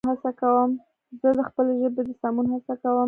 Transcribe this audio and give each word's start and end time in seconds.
زه 1.21 1.29
د 1.37 1.39
خپلې 1.49 1.73
ژبې 1.81 2.01
د 2.05 2.09
سمون 2.21 2.45
هڅه 2.53 2.73
کوم 2.81 2.99